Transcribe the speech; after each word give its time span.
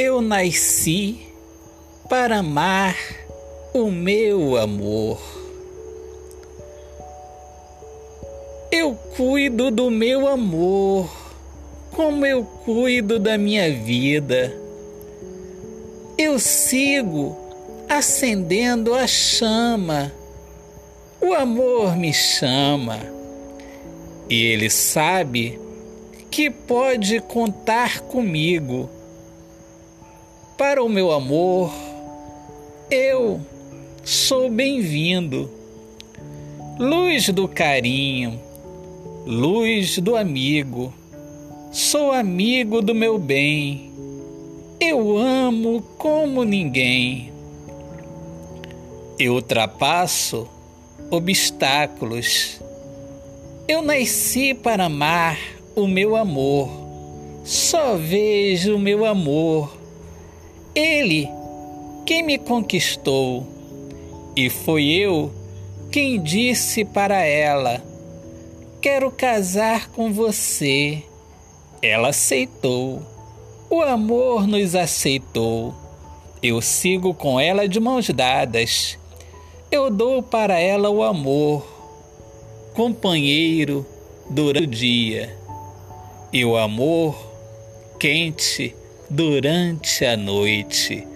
Eu 0.00 0.20
nasci 0.20 1.18
para 2.08 2.38
amar 2.38 2.96
o 3.74 3.90
meu 3.90 4.56
amor. 4.56 5.20
Eu 8.70 8.94
cuido 8.94 9.72
do 9.72 9.90
meu 9.90 10.28
amor, 10.28 11.10
como 11.90 12.24
eu 12.24 12.44
cuido 12.44 13.18
da 13.18 13.36
minha 13.36 13.72
vida. 13.72 14.56
Eu 16.16 16.38
sigo 16.38 17.36
acendendo 17.88 18.94
a 18.94 19.04
chama. 19.04 20.12
O 21.20 21.34
amor 21.34 21.96
me 21.96 22.14
chama. 22.14 23.00
E 24.30 24.44
ele 24.44 24.70
sabe 24.70 25.58
que 26.30 26.48
pode 26.48 27.18
contar 27.18 27.98
comigo. 28.02 28.88
Para 30.58 30.82
o 30.82 30.88
meu 30.88 31.12
amor, 31.12 31.72
eu 32.90 33.40
sou 34.02 34.50
bem-vindo. 34.50 35.48
Luz 36.76 37.28
do 37.28 37.46
carinho, 37.46 38.40
luz 39.24 39.98
do 40.00 40.16
amigo, 40.16 40.92
sou 41.70 42.10
amigo 42.10 42.82
do 42.82 42.92
meu 42.92 43.20
bem. 43.20 43.92
Eu 44.80 45.16
amo 45.16 45.80
como 45.96 46.42
ninguém. 46.42 47.32
Eu 49.16 49.34
ultrapasso 49.34 50.48
obstáculos. 51.08 52.60
Eu 53.68 53.80
nasci 53.80 54.54
para 54.54 54.86
amar 54.86 55.38
o 55.76 55.86
meu 55.86 56.16
amor. 56.16 56.68
Só 57.44 57.96
vejo 57.96 58.74
o 58.74 58.78
meu 58.80 59.04
amor. 59.04 59.78
Ele 60.78 61.28
quem 62.06 62.22
me 62.22 62.38
conquistou. 62.38 63.44
E 64.36 64.48
foi 64.48 64.84
eu 64.84 65.32
quem 65.90 66.22
disse 66.22 66.84
para 66.84 67.24
ela: 67.24 67.82
Quero 68.80 69.10
casar 69.10 69.88
com 69.88 70.12
você. 70.12 71.02
Ela 71.82 72.10
aceitou. 72.10 73.02
O 73.68 73.82
amor 73.82 74.46
nos 74.46 74.76
aceitou. 74.76 75.74
Eu 76.40 76.62
sigo 76.62 77.12
com 77.12 77.40
ela 77.40 77.66
de 77.66 77.80
mãos 77.80 78.08
dadas. 78.10 78.96
Eu 79.72 79.90
dou 79.90 80.22
para 80.22 80.60
ela 80.60 80.88
o 80.90 81.02
amor, 81.02 81.66
companheiro 82.72 83.84
durante 84.30 84.62
o 84.62 84.66
dia, 84.68 85.36
e 86.32 86.44
o 86.44 86.56
amor 86.56 87.16
quente 87.98 88.76
durante 89.10 90.04
a 90.04 90.16
noite. 90.16 91.06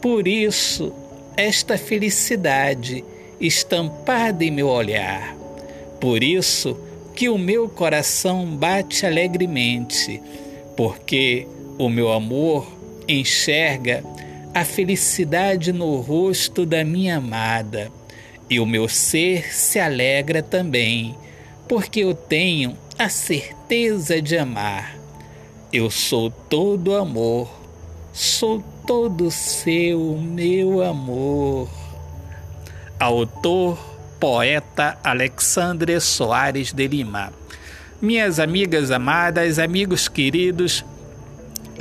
Por 0.00 0.26
isso, 0.28 0.92
esta 1.36 1.76
felicidade 1.76 3.04
estampada 3.40 4.44
em 4.44 4.50
meu 4.50 4.68
olhar. 4.68 5.36
Por 6.00 6.22
isso 6.22 6.78
que 7.14 7.28
o 7.28 7.38
meu 7.38 7.68
coração 7.68 8.46
bate 8.46 9.04
alegremente, 9.04 10.22
porque 10.76 11.46
o 11.78 11.88
meu 11.88 12.12
amor 12.12 12.70
enxerga 13.08 14.04
a 14.54 14.64
felicidade 14.64 15.72
no 15.72 15.96
rosto 16.00 16.66
da 16.66 16.84
minha 16.84 17.16
amada, 17.16 17.90
e 18.48 18.58
o 18.58 18.66
meu 18.66 18.88
ser 18.88 19.54
se 19.54 19.78
alegra 19.78 20.42
também, 20.42 21.14
porque 21.68 22.00
eu 22.00 22.14
tenho 22.14 22.76
a 22.98 23.08
certeza 23.08 24.20
de 24.20 24.36
amar. 24.36 24.99
Eu 25.72 25.88
sou 25.88 26.32
todo 26.32 26.96
amor, 26.96 27.48
sou 28.12 28.60
todo 28.84 29.30
seu, 29.30 30.18
meu 30.20 30.82
amor. 30.82 31.68
Autor, 32.98 33.78
poeta 34.18 34.98
Alexandre 35.04 36.00
Soares 36.00 36.72
de 36.72 36.88
Lima. 36.88 37.32
Minhas 38.02 38.40
amigas 38.40 38.90
amadas, 38.90 39.60
amigos 39.60 40.08
queridos, 40.08 40.84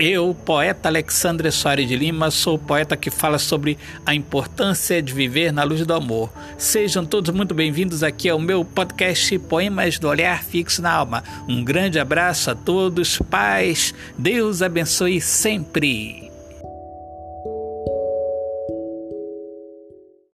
eu, 0.01 0.35
poeta 0.45 0.87
Alexandre 0.87 1.51
Soares 1.51 1.87
de 1.87 1.95
Lima, 1.95 2.31
sou 2.31 2.55
o 2.55 2.59
poeta 2.59 2.95
que 2.95 3.09
fala 3.09 3.37
sobre 3.37 3.77
a 4.05 4.15
importância 4.15 5.01
de 5.01 5.13
viver 5.13 5.51
na 5.51 5.63
luz 5.63 5.85
do 5.85 5.93
amor. 5.93 6.31
Sejam 6.57 7.05
todos 7.05 7.33
muito 7.35 7.53
bem-vindos 7.53 8.01
aqui 8.01 8.29
ao 8.29 8.39
meu 8.39 8.63
podcast 8.63 9.37
Poemas 9.39 9.99
do 9.99 10.07
Olhar 10.07 10.43
Fixo 10.43 10.81
na 10.81 10.91
Alma. 10.91 11.23
Um 11.47 11.63
grande 11.63 11.99
abraço 11.99 12.49
a 12.51 12.55
todos, 12.55 13.17
paz, 13.29 13.93
Deus 14.17 14.61
abençoe 14.61 15.19
sempre. 15.19 16.28